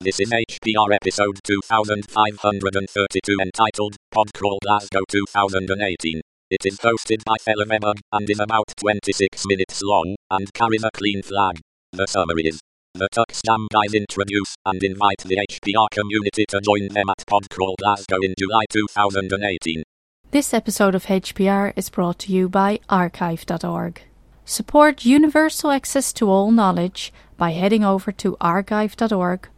[0.00, 6.20] This is HPR episode 2532 entitled Podcrawl Glasgow 2018.
[6.50, 10.92] It is hosted by Fella Weber and is about 26 minutes long and carries a
[10.94, 11.58] clean flag.
[11.90, 12.60] The summary is
[12.94, 18.20] the Tuxjam guys introduce and invite the HPR community to join them at Podcrawl Glasgow
[18.22, 19.82] in July 2018.
[20.30, 24.02] This episode of HPR is brought to you by archive.org.
[24.44, 29.48] Support universal access to all knowledge by heading over to archive.org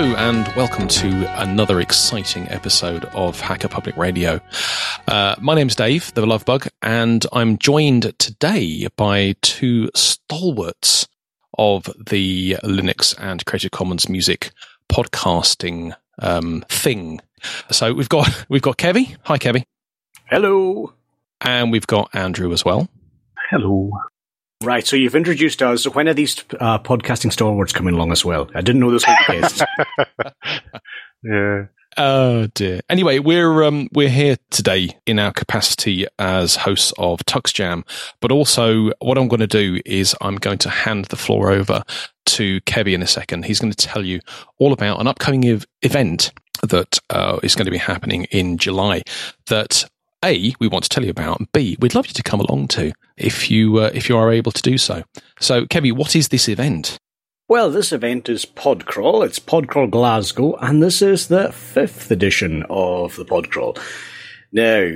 [0.00, 4.40] Hello and welcome to another exciting episode of Hacker Public Radio.
[5.06, 11.06] Uh, my name's Dave, the Love Bug, and I'm joined today by two stalwarts
[11.58, 14.52] of the Linux and Creative Commons music
[14.88, 17.20] podcasting um, thing.
[17.70, 19.18] So we've got we've got Kevie.
[19.24, 19.64] Hi, Kevie.
[20.30, 20.94] Hello.
[21.42, 22.88] And we've got Andrew as well.
[23.50, 23.90] Hello.
[24.62, 25.84] Right, so you've introduced us.
[25.86, 28.50] When are these uh, podcasting stalwarts coming along as well?
[28.54, 29.62] I didn't know this was the
[30.20, 30.32] case.
[31.22, 31.66] Yeah.
[31.96, 32.80] Oh dear.
[32.88, 37.84] Anyway, we're um, we're here today in our capacity as hosts of Tux Jam,
[38.20, 41.82] but also what I'm going to do is I'm going to hand the floor over
[42.26, 43.44] to Kevie in a second.
[43.44, 44.20] He's going to tell you
[44.58, 49.02] all about an upcoming ev- event that uh, is going to be happening in July.
[49.48, 49.84] That
[50.24, 52.68] a we want to tell you about, and B we'd love you to come along
[52.68, 55.02] to if you uh, if you are able to do so.
[55.40, 56.98] So, Kevie, what is this event?
[57.50, 59.26] well, this event is Podcrawl.
[59.26, 63.76] It's Podcrawl Glasgow, and this is the fifth edition of the Podcrawl.
[64.52, 64.92] Now,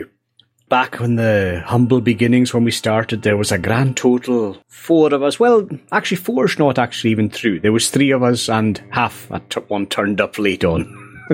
[0.68, 5.24] back when the humble beginnings when we started, there was a grand total four of
[5.24, 5.40] us.
[5.40, 7.58] Well, actually, four's not actually even true.
[7.58, 10.84] There was three of us, and half a t- one turned up late on.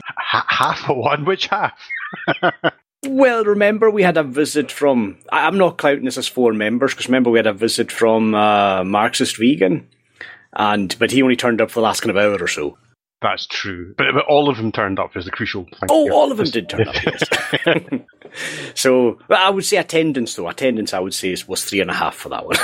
[0.16, 1.76] Half of one, which half?
[3.06, 5.16] Well, remember we had a visit from.
[5.32, 8.84] I'm not counting this as four members because remember we had a visit from uh,
[8.84, 9.88] Marxist vegan,
[10.52, 12.76] and but he only turned up for the last kind of hour or so.
[13.22, 13.94] That's true.
[13.98, 15.88] But, but all of them turned up is the crucial thing.
[15.90, 16.94] Oh, all of them did turn up.
[17.04, 18.02] Yes.
[18.74, 20.48] so I would say attendance though.
[20.48, 22.56] Attendance I would say was three and a half for that one.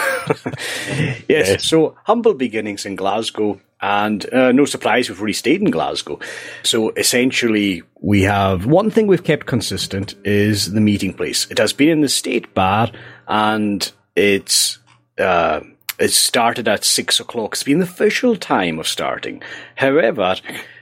[1.28, 1.64] yes.
[1.64, 3.60] So humble beginnings in Glasgow.
[3.80, 6.18] And uh, no surprise, we've already stayed in Glasgow.
[6.62, 11.46] So essentially, we have one thing we've kept consistent is the meeting place.
[11.50, 12.90] It has been in the State Bar,
[13.28, 14.78] and it's
[15.18, 15.60] uh,
[15.98, 17.54] it started at six o'clock.
[17.54, 19.42] It's been the official time of starting.
[19.76, 20.36] However,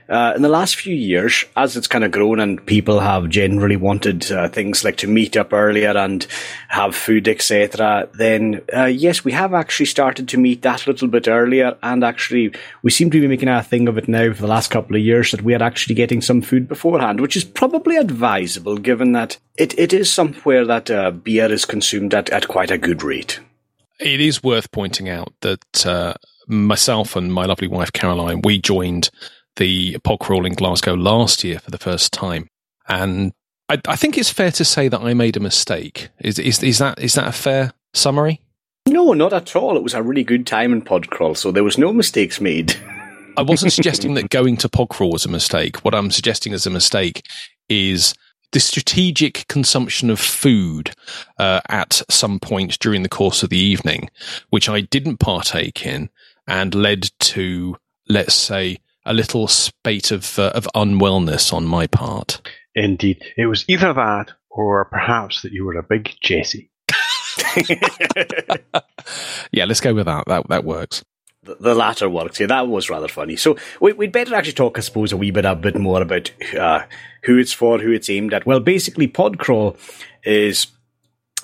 [0.07, 3.75] uh, in the last few years, as it's kind of grown and people have generally
[3.75, 6.27] wanted uh, things like to meet up earlier and
[6.67, 11.27] have food, etc., then uh, yes, we have actually started to meet that little bit
[11.27, 11.75] earlier.
[11.81, 12.53] And actually,
[12.83, 15.01] we seem to be making a thing of it now for the last couple of
[15.01, 19.37] years that we are actually getting some food beforehand, which is probably advisable given that
[19.57, 23.39] it, it is somewhere that uh, beer is consumed at, at quite a good rate.
[23.99, 26.13] It is worth pointing out that uh,
[26.47, 29.09] myself and my lovely wife Caroline, we joined
[29.55, 32.49] the Podcrawl in Glasgow last year for the first time,
[32.87, 33.31] and
[33.69, 36.09] I, I think it's fair to say that I made a mistake.
[36.19, 38.41] Is is is that is that a fair summary?
[38.87, 39.77] No, not at all.
[39.77, 42.75] It was a really good time in Podcrawl, so there was no mistakes made.
[43.37, 45.83] I wasn't suggesting that going to Podcrawl was a mistake.
[45.83, 47.25] What I'm suggesting as a mistake
[47.67, 48.13] is
[48.55, 50.95] the strategic consumption of food
[51.37, 54.09] uh, at some point during the course of the evening,
[54.49, 56.09] which I didn't partake in,
[56.47, 57.75] and led to,
[58.07, 62.49] let's say, a little spate of uh, of unwellness on my part.
[62.75, 63.21] Indeed.
[63.35, 66.71] It was either that or perhaps that you were a big Jessie.
[69.51, 70.25] Yeah, let's go with that.
[70.27, 71.03] That that works.
[71.59, 72.39] The, latter works.
[72.39, 73.35] Yeah, that was rather funny.
[73.35, 76.31] So we, we'd better actually talk, I suppose, a wee bit a bit more about
[76.57, 76.83] uh,
[77.23, 78.45] who it's for, who it's aimed at.
[78.45, 79.77] Well, basically, Podcrawl
[80.23, 80.67] is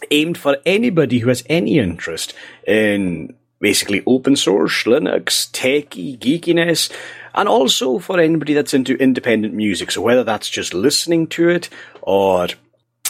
[0.09, 2.33] aimed for anybody who has any interest
[2.65, 6.92] in basically open source, Linux, techie, geekiness,
[7.36, 9.92] and also for anybody that's into independent music.
[9.92, 11.69] So whether that's just listening to it,
[12.01, 12.48] or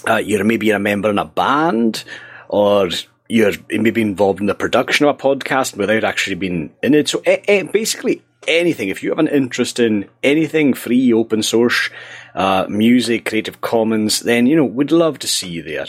[0.08, 2.04] uh, you're maybe a member in a band,
[2.50, 2.90] or
[3.32, 7.08] you're maybe involved in the production of a podcast without actually being in it.
[7.08, 8.90] So eh, eh, basically anything.
[8.90, 11.90] If you have an interest in anything free, open source,
[12.36, 15.88] uh, music, Creative Commons, then you know we'd love to see you there.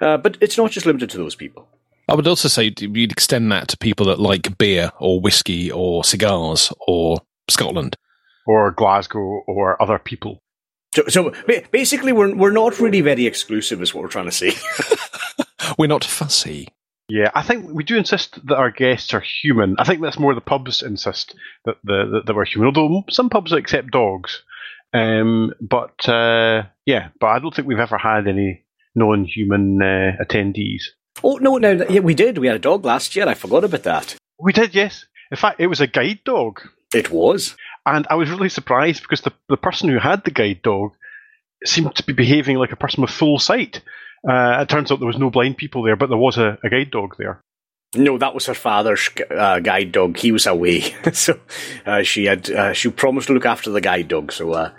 [0.00, 1.68] Uh, but it's not just limited to those people.
[2.08, 6.02] I would also say you'd extend that to people that like beer or whiskey or
[6.02, 7.96] cigars or Scotland
[8.44, 10.40] or Glasgow or other people.
[10.94, 11.32] So, so
[11.70, 14.52] basically, we're we're not really very exclusive, is what we're trying to say.
[15.78, 16.68] we're not fussy.
[17.08, 19.76] Yeah, I think we do insist that our guests are human.
[19.78, 21.34] I think that's more the pubs insist
[21.64, 22.68] that the that, that we're human.
[22.68, 24.42] Although some pubs accept dogs,
[24.94, 28.64] um, but uh, yeah, but I don't think we've ever had any
[28.94, 30.82] non-human uh, attendees.
[31.22, 32.38] Oh no, no, yeah, we did.
[32.38, 33.28] We had a dog last year.
[33.28, 34.16] I forgot about that.
[34.38, 35.06] We did, yes.
[35.30, 36.60] In fact, it was a guide dog.
[36.94, 37.56] It was.
[37.86, 40.92] And I was really surprised because the, the person who had the guide dog
[41.64, 43.82] seemed to be behaving like a person with full sight.
[44.28, 46.70] Uh, it turns out there was no blind people there, but there was a, a
[46.70, 47.40] guide dog there.
[47.94, 50.16] No, that was her father's uh, guide dog.
[50.16, 50.80] He was away,
[51.12, 51.38] so
[51.84, 54.32] uh, she had uh, she promised to look after the guide dog.
[54.32, 54.70] So, uh,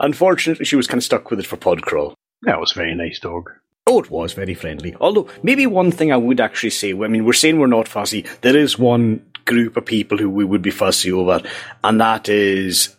[0.00, 2.14] unfortunately, she was kind of stuck with it for Podcrawl.
[2.42, 3.50] That was a very nice dog.
[3.86, 4.94] Oh, it was very friendly.
[5.00, 8.26] Although, maybe one thing I would actually say, I mean, we're saying we're not fussy.
[8.40, 11.40] There is one group of people who we would be fussy over,
[11.84, 12.94] and that is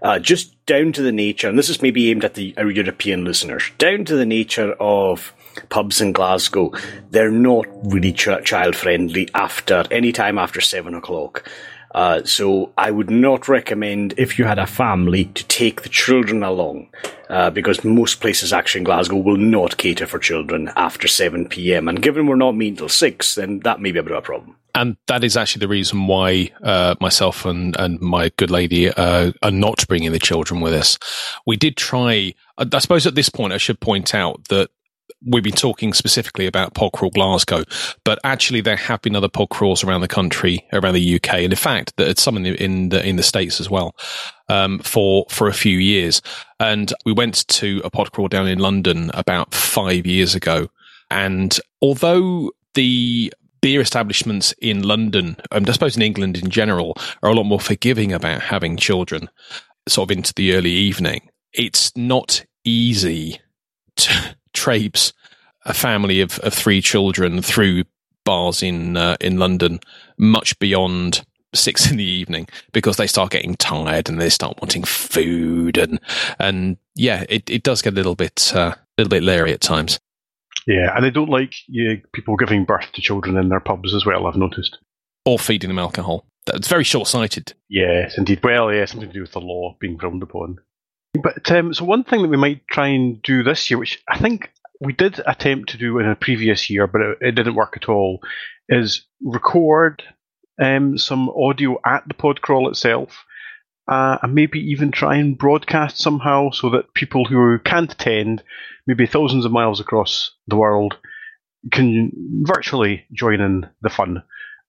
[0.00, 3.70] uh, just down to the nature, and this is maybe aimed at the European listeners,
[3.78, 5.32] down to the nature of
[5.68, 6.72] pubs in Glasgow.
[7.10, 11.48] They're not really ch- child friendly after any time after seven o'clock.
[11.94, 16.42] Uh, so I would not recommend if you had a family to take the children
[16.42, 16.88] along,
[17.28, 21.88] uh, because most places actually in Glasgow will not cater for children after 7 p.m.
[21.88, 24.22] And given we're not meeting till 6, then that may be a bit of a
[24.22, 24.56] problem.
[24.74, 29.32] And that is actually the reason why uh, myself and, and my good lady uh,
[29.42, 30.98] are not bringing the children with us.
[31.46, 34.70] We did try, I suppose at this point I should point out that
[35.24, 37.64] we've been talking specifically about Podcrawl Glasgow,
[38.04, 41.56] but actually there have been other Podcrawls around the country, around the UK, and in
[41.56, 43.94] fact, that it's some in the in the, in the states as well.
[44.48, 46.20] Um, for for a few years,
[46.60, 50.68] and we went to a Podcrawl down in London about five years ago,
[51.10, 57.30] and although the beer establishments in London, um, I suppose in England in general, are
[57.30, 59.30] a lot more forgiving about having children,
[59.88, 61.30] sort of into the early evening.
[61.54, 63.40] It's not easy
[63.96, 65.14] to traipse
[65.64, 67.84] a family of, of three children through
[68.24, 69.80] bars in uh, in London
[70.18, 71.24] much beyond
[71.54, 76.00] six in the evening because they start getting tired and they start wanting food and
[76.38, 79.60] and yeah it, it does get a little bit uh, a little bit leery at
[79.60, 80.00] times
[80.66, 84.06] yeah and they don't like yeah, people giving birth to children in their pubs as
[84.06, 84.78] well i've noticed.
[85.24, 86.26] Or feeding them alcohol.
[86.46, 87.54] That's very short-sighted.
[87.68, 88.40] Yes indeed.
[88.42, 90.58] Well yeah something to do with the law being frowned upon.
[91.22, 94.18] But um, so one thing that we might try and do this year which i
[94.18, 94.50] think
[94.82, 97.88] we did attempt to do in a previous year, but it, it didn't work at
[97.88, 98.20] all,
[98.68, 100.02] is record
[100.60, 103.24] um, some audio at the podcrawl itself,
[103.88, 108.42] uh, and maybe even try and broadcast somehow so that people who can't attend,
[108.86, 110.96] maybe thousands of miles across the world,
[111.70, 112.12] can
[112.42, 114.22] virtually join in the fun,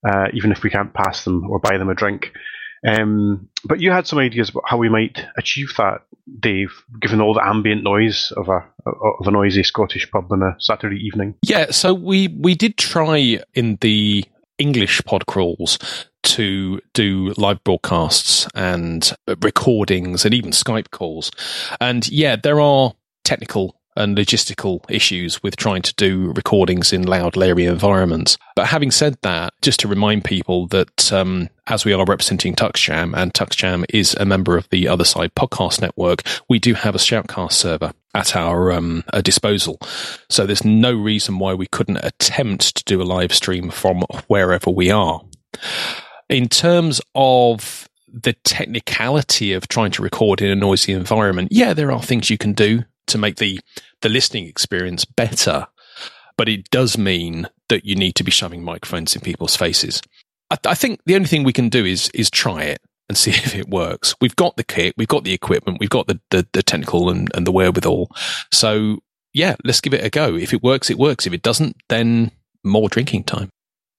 [0.07, 2.31] uh, even if we can't pass them or buy them a drink.
[2.85, 6.01] Um, but you had some ideas about how we might achieve that,
[6.39, 6.71] Dave,
[7.01, 10.97] given all the ambient noise of a of a noisy Scottish pub on a Saturday
[10.97, 11.35] evening.
[11.43, 14.25] Yeah, so we we did try in the
[14.57, 15.77] English pod crawls
[16.23, 21.31] to do live broadcasts and recordings and even Skype calls.
[21.79, 22.93] And yeah, there are
[23.23, 28.37] technical and logistical issues with trying to do recordings in loud, leery environments.
[28.55, 33.13] But having said that, just to remind people that um, as we are representing TuxJam,
[33.15, 36.99] and TuxJam is a member of the Other Side podcast network, we do have a
[36.99, 39.79] Shoutcast server at our um, disposal.
[40.29, 44.69] So there's no reason why we couldn't attempt to do a live stream from wherever
[44.69, 45.21] we are.
[46.29, 51.91] In terms of the technicality of trying to record in a noisy environment, yeah, there
[51.91, 53.59] are things you can do to make the
[54.01, 55.67] the listening experience better.
[56.37, 60.01] But it does mean that you need to be shoving microphones in people's faces.
[60.49, 63.31] I, I think the only thing we can do is is try it and see
[63.31, 64.15] if it works.
[64.21, 67.31] We've got the kit, we've got the equipment, we've got the the, the technical and,
[67.35, 68.09] and the wherewithal.
[68.51, 68.99] So
[69.33, 70.35] yeah, let's give it a go.
[70.35, 71.25] If it works, it works.
[71.25, 72.31] If it doesn't, then
[72.63, 73.49] more drinking time.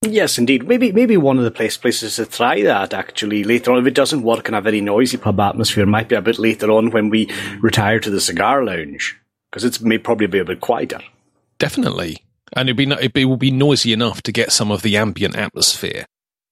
[0.07, 0.67] Yes, indeed.
[0.69, 3.79] Maybe maybe one of the place, places to try that actually later on.
[3.79, 6.71] If it doesn't work in a very noisy pub atmosphere, might be a bit later
[6.71, 7.31] on when we
[7.61, 9.19] retire to the cigar lounge
[9.51, 11.01] because it may probably be a bit quieter.
[11.59, 15.37] Definitely, and it'd be it will be noisy enough to get some of the ambient
[15.37, 16.07] atmosphere.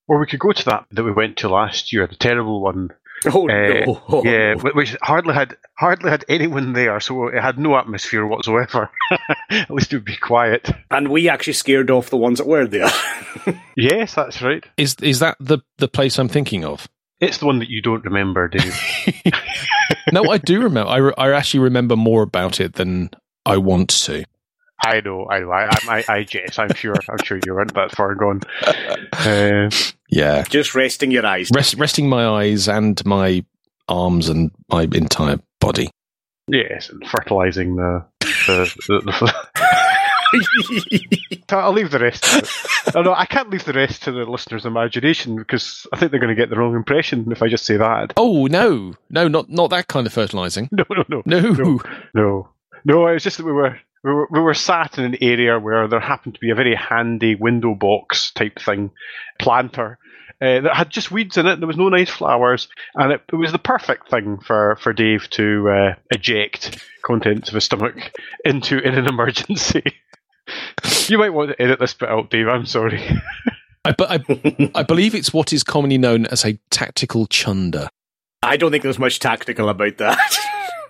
[0.07, 2.89] Or we could go to that that we went to last year, the terrible one
[3.33, 4.01] Oh, uh, no.
[4.09, 8.89] oh, yeah, which hardly had hardly had anyone there, so it had no atmosphere whatsoever.
[9.49, 10.69] At least it would be quiet.
[10.91, 12.89] And we actually scared off the ones that were there.
[13.77, 14.63] yes, that's right.
[14.77, 16.87] Is is that the the place I'm thinking of?
[17.19, 18.77] It's the one that you don't remember, Dave.
[20.11, 20.89] no, I do remember.
[20.89, 23.11] I, re- I actually remember more about it than
[23.45, 24.25] I want to.
[24.85, 25.51] I know, I know.
[25.51, 28.41] I, I, I, Jess, I'm sure, I'm sure you weren't that far gone.
[29.13, 29.69] Uh,
[30.09, 30.43] Yeah.
[30.43, 31.49] Just resting your eyes.
[31.55, 33.43] Rest, resting my eyes and my
[33.87, 35.89] arms and my entire body.
[36.47, 38.05] yes, and fertilizing the.
[38.19, 39.33] the, the, the
[41.51, 42.23] I'll leave the rest.
[42.23, 42.95] To it.
[42.95, 46.19] Oh, no, I can't leave the rest to the listener's imagination because I think they're
[46.19, 48.13] going to get the wrong impression if I just say that.
[48.17, 50.69] Oh no, no, not not that kind of fertilizing.
[50.77, 51.39] No, no, no, No.
[51.53, 51.79] no,
[52.13, 52.49] no.
[52.85, 55.59] No, it was just that we were we were, we were sat in an area
[55.59, 58.91] where there happened to be a very handy window box type thing,
[59.39, 59.97] planter.
[60.41, 61.59] Uh, that had just weeds in it.
[61.59, 65.29] There was no nice flowers, and it, it was the perfect thing for, for Dave
[65.31, 68.11] to uh, eject contents of his stomach
[68.43, 69.83] into in an emergency.
[71.07, 72.47] you might want to edit this bit out, Dave.
[72.47, 73.09] I'm sorry.
[73.85, 77.87] I, but I, I believe it's what is commonly known as a tactical chunder.
[78.41, 80.37] I don't think there's much tactical about that.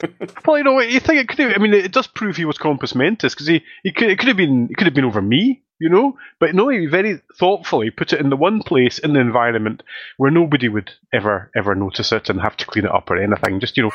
[0.45, 1.53] Well, you know, you think it could have.
[1.55, 4.27] I mean, it does prove he was compos mentis because he, he could it could
[4.27, 6.17] have been it could have been over me, you know.
[6.39, 9.83] But no, he very thoughtfully put it in the one place in the environment
[10.17, 13.59] where nobody would ever ever notice it and have to clean it up or anything.
[13.59, 13.91] Just you know,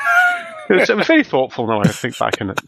[0.69, 1.67] it was, it was very thoughtful.
[1.67, 2.59] Now I think back on it.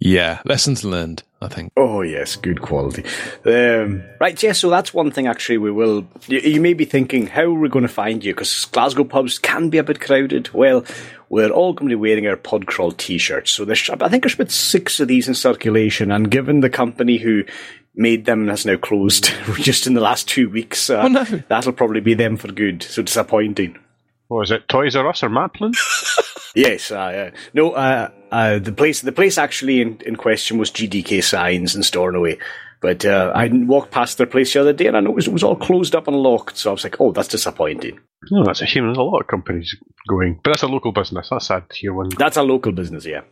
[0.00, 1.22] Yeah, lessons learned.
[1.42, 1.72] I think.
[1.74, 3.02] Oh yes, good quality.
[3.46, 4.58] Um, right, yes.
[4.58, 5.26] So that's one thing.
[5.26, 6.06] Actually, we will.
[6.26, 8.34] You, you may be thinking, how are we going to find you?
[8.34, 10.52] Because Glasgow pubs can be a bit crowded.
[10.52, 10.84] Well,
[11.30, 13.50] we're all going to be wearing our Podcrawl t-shirts.
[13.52, 16.10] So there's, I think there's about six of these in circulation.
[16.12, 17.44] And given the company who
[17.94, 21.24] made them has now closed just in the last two weeks, uh, Oh, no.
[21.48, 22.82] that'll probably be them for good.
[22.82, 23.78] So disappointing.
[24.30, 24.68] Was it?
[24.68, 25.74] Toys R Us or Maplin?
[26.54, 27.72] Yes, uh, uh, no.
[27.72, 32.38] Uh, uh, the place, the place actually in, in question was GDK Signs in Stornoway,
[32.80, 35.44] but uh, I walked past their place the other day and I noticed it was
[35.44, 36.56] all closed up and locked.
[36.56, 38.84] So I was like, "Oh, that's disappointing." No, that's a shame.
[38.86, 39.76] There's a lot of companies
[40.08, 41.28] going, but that's a local business.
[41.30, 42.08] That's sad to hear one.
[42.18, 43.22] That's a local business, yeah.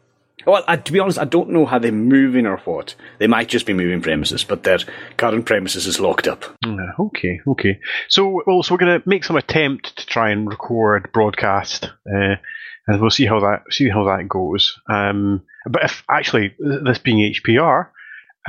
[0.47, 2.95] Well, I, to be honest, I don't know how they're moving or what.
[3.19, 4.79] They might just be moving premises, but their
[5.17, 6.45] current premises is locked up.
[6.99, 7.81] Okay, okay.
[8.09, 12.37] So, well, so we're going to make some attempt to try and record, broadcast, uh,
[12.87, 14.81] and we'll see how that see how that goes.
[14.89, 17.89] Um, but if actually this being HPR,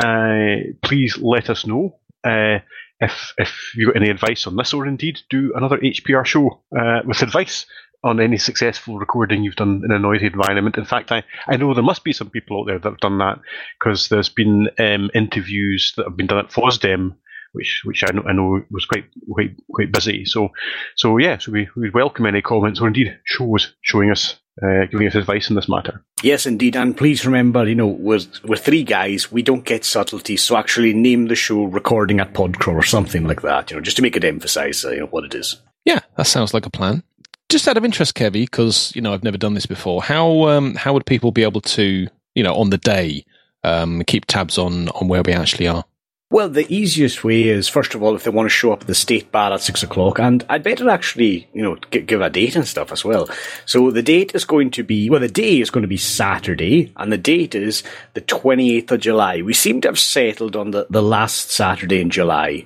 [0.01, 2.59] uh, please let us know uh,
[3.01, 7.01] if if you got any advice on this, or indeed do another HPR show uh,
[7.05, 7.65] with advice
[8.03, 10.77] on any successful recording you've done in a noisy environment.
[10.77, 13.17] In fact, I, I know there must be some people out there that have done
[13.17, 13.39] that
[13.79, 17.15] because there's been um, interviews that have been done at FOSDEM,
[17.51, 20.25] which which I know, I know was quite quite quite busy.
[20.25, 20.49] So
[20.95, 25.07] so yeah, so we we welcome any comments or indeed shows showing us uh, giving
[25.07, 26.03] us advice in this matter.
[26.21, 29.31] Yes, indeed, and please remember, you know, we're we're three guys.
[29.31, 33.41] We don't get subtleties, so actually name the show "Recording at Podcrawl" or something like
[33.41, 33.71] that.
[33.71, 35.61] You know, just to make it emphasise, uh, you know, what it is.
[35.85, 37.03] Yeah, that sounds like a plan.
[37.49, 40.03] Just out of interest, Kevie, because you know I've never done this before.
[40.03, 43.25] How um, how would people be able to, you know, on the day,
[43.63, 45.83] um, keep tabs on on where we actually are?
[46.31, 48.87] Well, the easiest way is, first of all, if they want to show up at
[48.87, 52.29] the state bar at six o'clock, and I'd better actually, you know, g- give a
[52.29, 53.27] date and stuff as well.
[53.65, 56.93] So the date is going to be, well, the day is going to be Saturday,
[56.97, 57.81] and the date is
[58.13, 59.41] the 28th of July.
[59.41, 62.65] We seem to have settled on the, the last Saturday in July.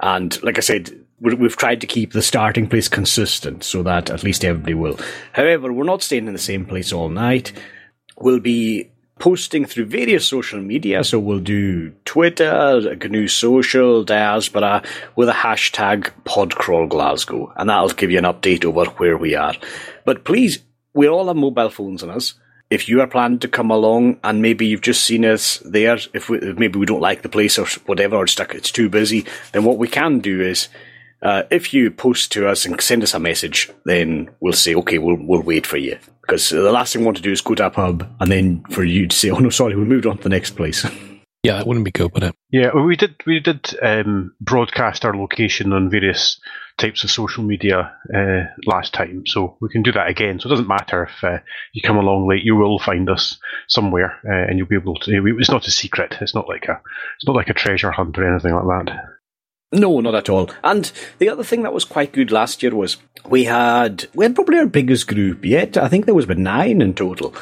[0.00, 4.22] And like I said, we've tried to keep the starting place consistent so that at
[4.22, 4.98] least everybody will.
[5.32, 7.52] However, we're not staying in the same place all night.
[8.18, 11.02] We'll be posting through various social media.
[11.02, 14.82] So we'll do Twitter, GNU Social, Diaspora
[15.14, 17.52] with a hashtag Podcrawl Glasgow.
[17.56, 19.54] And that'll give you an update over where we are.
[20.04, 20.58] But please,
[20.92, 22.34] we all have mobile phones on us.
[22.68, 26.28] If you are planning to come along and maybe you've just seen us there, if,
[26.28, 29.64] we, if maybe we don't like the place or whatever, or it's too busy, then
[29.64, 30.68] what we can do is
[31.22, 34.98] uh, if you post to us and send us a message, then we'll say, okay,
[34.98, 35.98] we'll we'll wait for you.
[36.20, 38.64] Because the last thing we want to do is go to a pub and then
[38.70, 40.86] for you to say, oh no, sorry, we moved on to the next place.
[41.46, 42.34] Yeah, that wouldn't be good, would it?
[42.50, 46.40] Yeah, well, we did we did um, broadcast our location on various
[46.76, 50.40] types of social media uh, last time, so we can do that again.
[50.40, 51.38] So it doesn't matter if uh,
[51.72, 55.36] you come along late; you will find us somewhere, uh, and you'll be able to.
[55.38, 56.16] It's not a secret.
[56.20, 56.80] It's not like a
[57.16, 58.96] it's not like a treasure hunt or anything like that.
[59.72, 60.50] No, not at all.
[60.64, 62.96] And the other thing that was quite good last year was
[63.28, 65.76] we had we had probably our biggest group yet.
[65.76, 67.34] I think there was about nine in total.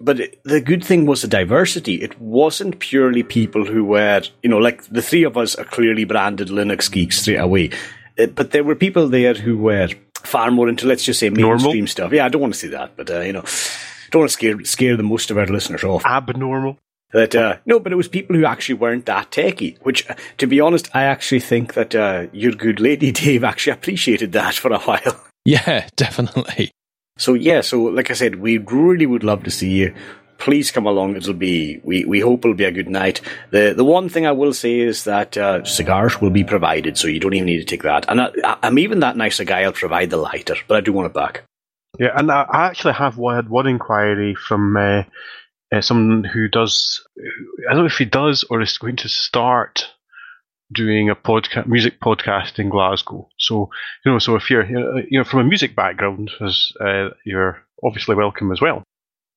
[0.00, 1.94] But the good thing was the diversity.
[2.02, 6.04] It wasn't purely people who were, you know, like the three of us are clearly
[6.04, 7.70] branded Linux geeks straight away.
[8.18, 9.88] Uh, But there were people there who were
[10.24, 11.86] far more into, let's just say, mainstream Normal?
[11.86, 12.12] stuff.
[12.12, 13.44] Yeah, I don't want to say that, but, uh, you know,
[14.10, 16.04] don't want to scare, scare the most of our listeners off.
[16.04, 16.78] Abnormal.
[17.12, 19.78] That uh, no, but it was people who actually weren't that techie.
[19.82, 23.74] Which, uh, to be honest, I actually think that uh, your good lady Dave actually
[23.74, 25.20] appreciated that for a while.
[25.44, 26.70] Yeah, definitely.
[27.18, 29.94] So yeah, so like I said, we really would love to see you.
[30.42, 31.14] please come along.
[31.14, 33.20] It'll be we, we hope it'll be a good night.
[33.50, 37.08] The the one thing I will say is that uh, cigars will be provided, so
[37.08, 38.06] you don't even need to take that.
[38.08, 39.62] And I, am even that nice a guy.
[39.62, 41.44] I'll provide the lighter, but I do want it back.
[41.98, 44.76] Yeah, and I, I actually have had one inquiry from
[45.72, 47.04] uh, someone who does.
[47.68, 49.86] I don't know if he does or is going to start
[50.72, 53.28] doing a podcast, music podcast in Glasgow.
[53.38, 53.70] So
[54.04, 58.14] you know, so if you're you know from a music background, as uh, you're obviously
[58.14, 58.82] welcome as well.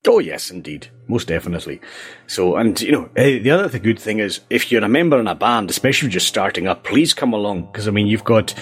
[0.08, 1.82] Oh yes, indeed, most definitely.
[2.28, 5.20] So, and you know, eh, the other the good thing is if you're a member
[5.20, 8.54] in a band, especially just starting up, please come along because I mean you've got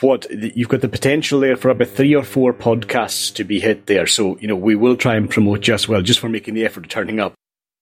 [0.00, 3.86] what you've got the potential there for about three or four podcasts to be hit
[3.86, 4.06] there.
[4.06, 6.64] So you know we will try and promote you as well, just for making the
[6.64, 7.34] effort of turning up.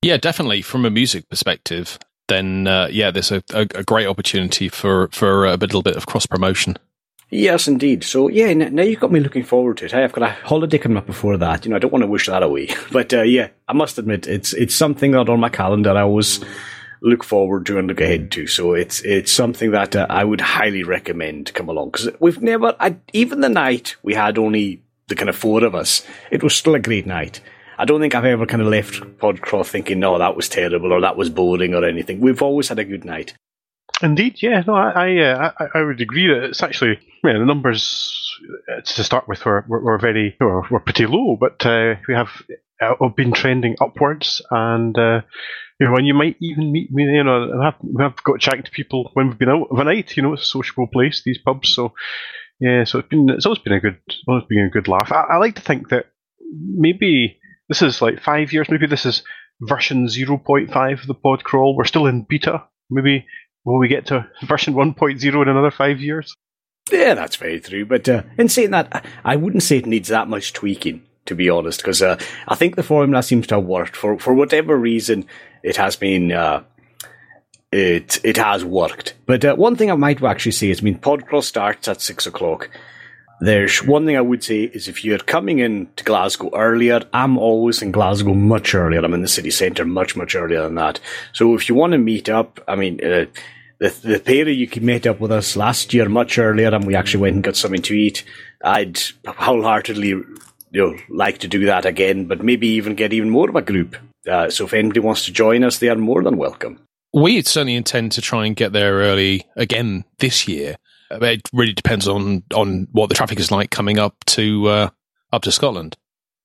[0.03, 0.63] Yeah, definitely.
[0.63, 1.99] From a music perspective,
[2.29, 6.07] then uh, yeah, there's a, a, a, great opportunity for for a little bit of
[6.07, 6.77] cross promotion.
[7.31, 8.05] Yes, indeed.
[8.05, 9.93] So yeah, now you've got me looking forward to it.
[9.93, 11.65] Hey, I've got a holiday coming up before that.
[11.65, 14.27] You know, I don't want to wish that away, but uh, yeah, I must admit
[14.27, 16.45] it's it's something that on my calendar I always
[17.07, 18.47] look forward to and look ahead to.
[18.47, 22.43] So it's it's something that uh, I would highly recommend to come along because we've
[22.43, 26.43] never, I, even the night we had only the kind of four of us, it
[26.43, 27.41] was still a great night.
[27.79, 31.01] I don't think I've ever kind of left Podcrawl thinking, no, that was terrible or
[31.03, 32.21] that was boring or anything.
[32.21, 33.35] We've always had a good night.
[34.03, 37.45] Indeed, yeah, no, I I, uh, I, I would agree that it's actually yeah, the
[37.45, 38.39] numbers
[38.71, 42.15] uh, to start with were were, were very were, were pretty low, but uh, we
[42.15, 42.31] have
[42.81, 44.97] uh, been trending upwards, and
[45.81, 49.29] and you might even meet me, you know, we have got chatting to people when
[49.29, 50.17] we've been out of a night.
[50.17, 51.75] You know, it's a sociable place, these pubs.
[51.75, 51.93] So
[52.61, 55.13] yeah, so it's been it's always been a good always been a good laugh.
[55.13, 56.07] I, I like to think that
[56.41, 58.69] maybe this is like five years.
[58.71, 59.23] Maybe this is
[59.61, 61.77] version 0.5 of the Podcrawl.
[61.77, 62.65] We're still in beta.
[62.89, 63.27] Maybe
[63.67, 66.37] Will we get to version 1.0 in another five years?
[66.91, 67.85] Yeah, that's very true.
[67.85, 71.51] But uh, in saying that, I wouldn't say it needs that much tweaking, to be
[71.51, 72.19] honest, because uh,
[72.49, 73.97] I think the formula seems to have worked.
[73.97, 75.27] For for whatever reason,
[75.63, 76.33] it has been.
[76.33, 76.63] Uh,
[77.73, 79.15] it it has worked.
[79.27, 82.27] But uh, one thing I might actually say is, I mean, Podcrawl starts at six
[82.27, 82.71] o'clock.
[83.41, 87.37] There's one thing I would say is if you're coming in to Glasgow earlier, I'm
[87.37, 89.05] always in Glasgow much earlier.
[89.05, 91.01] I'm in the city centre much, much earlier than that.
[91.35, 93.27] So if you want to meet up, I mean, uh,
[93.79, 96.95] the the pair of you met up with us last year much earlier, and we
[96.95, 98.25] actually went and got something to eat.
[98.65, 100.23] I'd wholeheartedly
[100.71, 103.63] you know like to do that again, but maybe even get even more of a
[103.63, 103.97] group.
[104.29, 106.81] Uh, so if anybody wants to join us, they are more than welcome.
[107.13, 110.77] We certainly intend to try and get there early again this year.
[111.11, 114.91] It really depends on on what the traffic is like coming up to uh,
[115.33, 115.97] up to Scotland.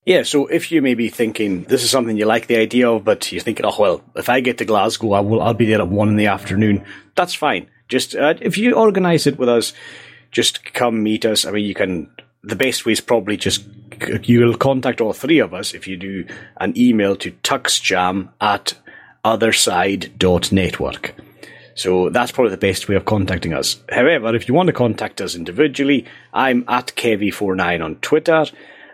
[0.06, 3.04] Yeah, so if you may be thinking this is something you like the idea of,
[3.04, 5.80] but you're thinking, oh well, if I get to Glasgow, I will, I'll be there
[5.80, 6.84] at one in the afternoon.
[7.16, 7.68] That's fine.
[7.88, 9.74] Just uh, if you organise it with us,
[10.32, 11.46] just come meet us.
[11.46, 12.10] I mean, you can.
[12.43, 13.63] The best way is probably just
[14.23, 16.25] you'll contact all three of us if you do
[16.60, 18.73] an email to tuxjam at
[19.23, 21.15] otherside.network.
[21.75, 23.77] So that's probably the best way of contacting us.
[23.89, 28.45] However, if you want to contact us individually, I'm at Kevie49 on Twitter.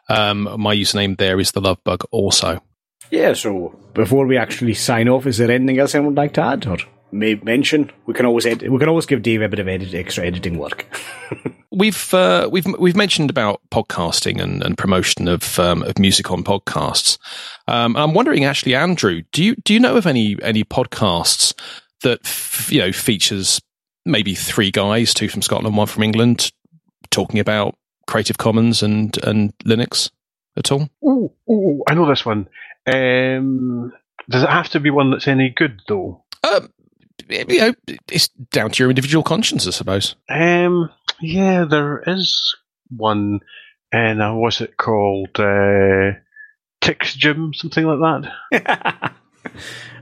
[0.09, 2.63] Um, my username there is the Love Bug also.
[3.11, 6.41] Yeah, so before we actually sign off, is there anything else anyone would like to
[6.41, 6.79] add or
[7.13, 7.91] may mention?
[8.05, 10.57] We can always edit, we can always give Dave a bit of edit, extra editing
[10.57, 10.85] work.
[11.71, 16.43] we've uh, we've we've mentioned about podcasting and, and promotion of um, of music on
[16.43, 17.17] podcasts.
[17.67, 21.53] Um, I'm wondering, actually, Andrew, do you do you know of any any podcasts
[22.01, 23.61] that f- you know features
[24.05, 26.51] maybe three guys, two from Scotland, one from England,
[27.09, 27.75] talking about
[28.07, 30.11] Creative Commons and and Linux
[30.57, 30.89] at all?
[31.03, 32.47] Oh, oh I know this one.
[32.85, 33.93] Um,
[34.29, 36.23] does it have to be one that's any good though?
[36.43, 36.72] Um,
[37.33, 37.73] you know,
[38.09, 40.15] it's down to your individual conscience, I suppose.
[40.29, 40.89] Um,
[41.21, 42.55] yeah, there is
[42.89, 43.39] one,
[43.91, 45.29] and uh, what's it called?
[45.35, 46.19] Uh,
[46.81, 49.13] Tix Gym, something like that.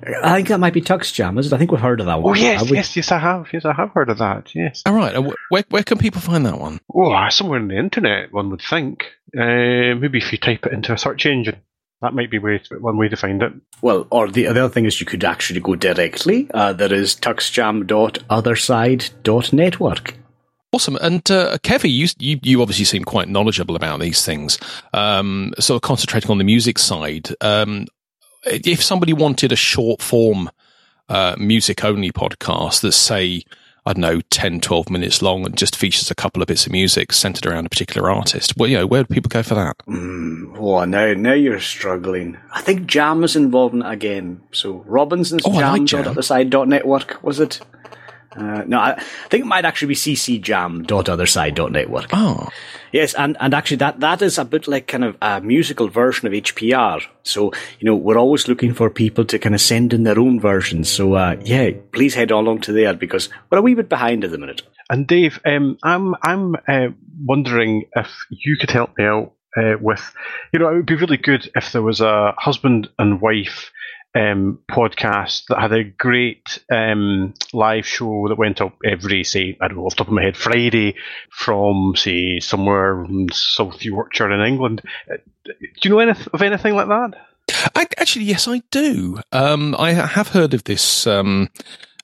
[0.04, 1.54] I think that might be Tux Jam, is it?
[1.54, 2.32] I think we've heard of that one.
[2.32, 2.72] Oh yes, would...
[2.72, 3.48] yes, yes, I have.
[3.54, 4.54] Yes, I have heard of that.
[4.56, 4.82] Yes.
[4.86, 5.16] All right.
[5.50, 6.80] Where where can people find that one?
[6.94, 9.06] Oh, somewhere on the internet, one would think.
[9.38, 11.62] Uh, maybe if you type it into a search engine.
[12.02, 13.54] That might be way one way to find it.
[13.82, 16.50] Well, or the, the other thing is you could actually go directly.
[16.54, 20.16] Uh, there is tuxjam.otherside.network.
[20.74, 20.98] Awesome.
[21.02, 24.58] And uh, Kevie, you, you, you obviously seem quite knowledgeable about these things.
[24.94, 27.30] Um, sort of concentrating on the music side.
[27.42, 27.88] Um,
[28.46, 30.50] if somebody wanted a short form
[31.10, 33.44] uh, music only podcast that say
[33.86, 36.72] I don't know, 10, 12 minutes long and just features a couple of bits of
[36.72, 38.54] music centered around a particular artist.
[38.56, 39.78] Well, you know, where do people go for that?
[39.88, 42.38] Mm, oh, now, now you're struggling.
[42.52, 44.42] I think Jam is involved in it again.
[44.52, 46.08] So Robinson's oh, Jam, like Jam.
[46.08, 47.60] Other Side Network, was it?
[48.36, 52.10] Uh, no, I, I think it might actually be ccjam.otherside.network.
[52.14, 52.50] Oh.
[52.92, 56.28] Yes, and, and actually that, that is a bit like kind of a musical version
[56.28, 57.04] of HPR.
[57.24, 60.40] So, you know, we're always looking for people to kind of send in their own
[60.40, 60.90] versions.
[60.90, 64.32] So, uh, yeah, please head along to there because we're a wee bit behind at
[64.32, 64.62] the minute.
[64.90, 66.88] And Dave, um, I'm, I'm uh,
[67.26, 70.02] wondering if you could help me out uh, with,
[70.54, 73.72] you know, it would be really good if there was a husband and wife
[74.14, 79.68] um, podcast that had a great um, live show that went up every, say, I
[79.68, 80.96] don't know, off the top of my head, Friday
[81.30, 84.82] from, say, somewhere in South Yorkshire in England.
[85.10, 87.14] Uh, do you know anyth- of anything like that?
[87.76, 89.20] I, actually, yes, I do.
[89.32, 91.50] Um, I have heard of this um,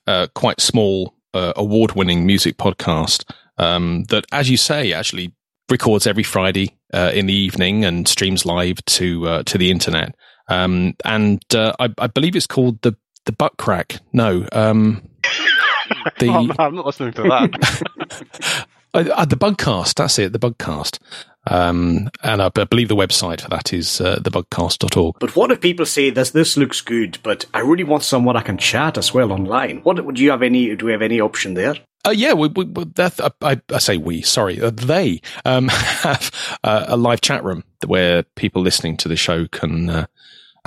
[0.06, 5.34] uh, quite small uh, award winning music podcast um, that, as you say, actually
[5.70, 10.14] records every Friday uh, in the evening and streams live to uh, to the internet.
[10.48, 14.00] Um, and uh, I, I, believe it's called the the butt crack.
[14.12, 15.02] No, um,
[16.18, 18.66] the oh, no, I'm not listening to that.
[18.94, 19.94] uh, the Bugcast.
[19.94, 20.32] That's it.
[20.32, 20.98] The Bugcast.
[21.46, 25.16] Um, and I, believe the website for that is uh, thebugcast.org.
[25.18, 28.42] But what if people say this this looks good, but I really want someone I
[28.42, 29.78] can chat as well online?
[29.78, 30.74] What do you have any?
[30.76, 31.76] Do we have any option there?
[32.06, 36.58] Uh, yeah, we, we, that, uh, I, I, say we, sorry, uh, they um, have
[36.62, 40.06] uh, a live chat room where people listening to the show can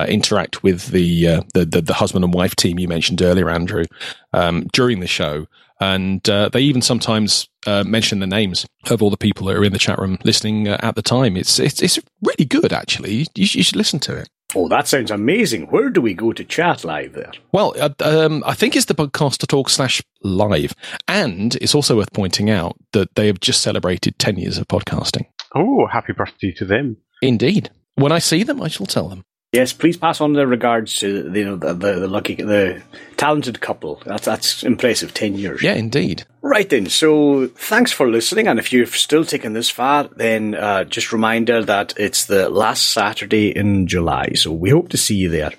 [0.02, 3.50] uh, interact with the, uh, the, the the husband and wife team you mentioned earlier,
[3.50, 3.86] Andrew,
[4.34, 5.48] um, during the show,
[5.80, 9.64] and uh, they even sometimes uh, mention the names of all the people that are
[9.64, 11.36] in the chat room listening uh, at the time.
[11.36, 13.14] It's it's it's really good, actually.
[13.14, 14.30] You, you, should listen to it.
[14.54, 15.68] Oh, that sounds amazing.
[15.68, 17.32] Where do we go to chat live there?
[17.52, 20.76] Well, uh, um, I think it's the bugcast.org slash live.
[21.08, 25.26] And it's also worth pointing out that they have just celebrated 10 years of podcasting.
[25.56, 26.98] Oh, happy birthday to them.
[27.22, 27.70] Indeed.
[27.96, 29.24] When I see them, I shall tell them.
[29.54, 32.82] Yes, please pass on the regards to you know the, the, the lucky the
[33.18, 34.02] talented couple.
[34.06, 35.14] That's that's impressive.
[35.14, 35.62] Ten years.
[35.62, 36.24] Yeah, indeed.
[36.42, 36.86] Right then.
[36.86, 41.66] So thanks for listening, and if you've still taken this far, then uh, just reminder
[41.66, 44.30] that it's the last Saturday in July.
[44.36, 45.52] So we hope to see you there.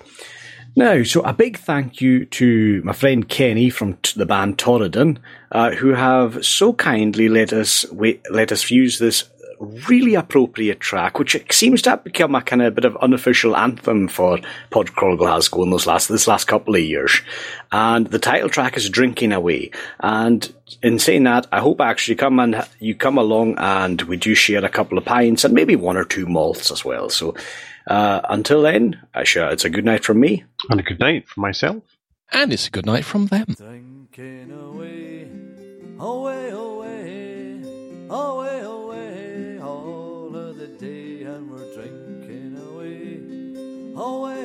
[0.75, 5.19] Now, so a big thank you to my friend Kenny from t- the band Torridon,
[5.51, 9.29] uh, who have so kindly let us wait, let us use this
[9.63, 14.07] really appropriate track, which seems to have become a kind of bit of unofficial anthem
[14.07, 14.39] for
[14.71, 17.21] Podcrawl Glasgow in those last this last couple of years.
[17.71, 22.39] And the title track is "Drinking Away." And in saying that, I hope actually come
[22.39, 25.97] and you come along and we do share a couple of pints and maybe one
[25.97, 27.09] or two malts as well.
[27.09, 27.35] So
[27.87, 31.27] uh, until then, I sure it's a good night from me and a good night
[31.27, 31.83] from myself,
[32.31, 33.55] and it's a good night from them.
[34.49, 35.27] Away,
[35.99, 36.49] away, away,
[38.09, 38.59] away, away.
[38.61, 38.82] away,
[44.03, 44.42] away,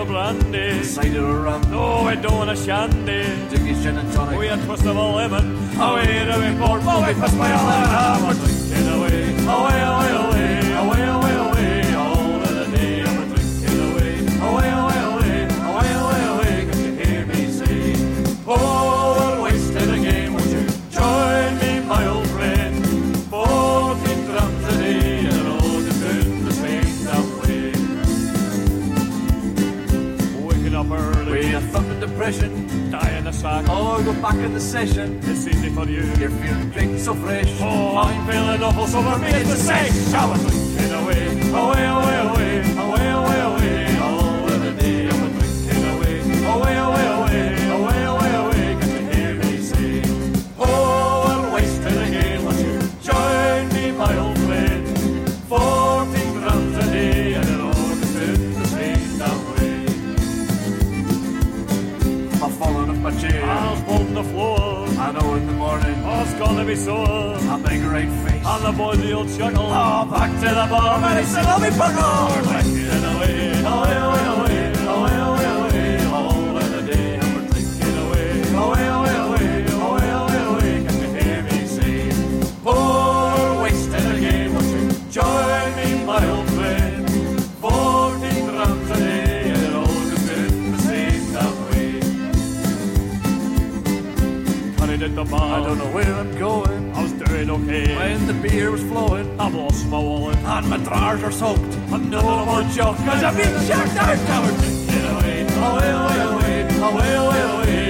[0.00, 0.82] or brandy.
[0.82, 1.62] Cider or rum.
[1.70, 3.22] No, we don't want a shandy.
[3.48, 4.38] Dickie's gin and tonic.
[4.38, 5.56] We a twist of a lemon.
[5.78, 6.80] Away we pour.
[6.82, 8.26] Oh, we twist my lemon.
[8.26, 9.20] We're drinking away.
[9.54, 10.30] Away, away, away.
[10.30, 10.39] Away,
[32.32, 32.90] thumping depression.
[32.90, 33.64] Die in the sack.
[33.68, 35.20] Oh, go back in the session.
[35.24, 36.02] It's easy for you.
[36.18, 37.48] You're feeling drink so fresh.
[37.60, 39.90] Oh, I'm feeling awful, so we're made to say.
[40.10, 40.40] Shall we?
[40.90, 42.60] Away, away, away.
[42.60, 43.29] Away, away, away.
[70.40, 71.04] To the bar.
[71.04, 72.28] And he said, I'll be buckle.
[72.34, 74.56] We're drinking away, away, away, away,
[74.88, 76.06] away, away, away.
[76.06, 78.28] All of the day, and we're drinking away,
[78.64, 80.74] away, away, away, away, away, away.
[80.86, 81.96] Can you hear me say,
[82.64, 87.04] poor wasted a game, won't you join me, my old friend?
[87.60, 88.66] Fourteen a
[88.96, 91.88] day, and it all goes in the same damn way.
[95.00, 95.60] In the bar.
[95.60, 96.92] I don't know where I'm going.
[96.94, 97.96] I was doing okay.
[97.96, 100.36] When the beer was flowing, I lost my wallet.
[100.38, 101.74] And my drawers are soaked.
[101.92, 104.44] And no more joke, cause I've been checked out.
[104.44, 107.89] We're drinking away, away, away, away, away, away, away.